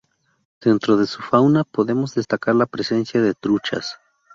[0.59, 3.99] Dentro de su fauna, podemos destacar la presencia de truchas.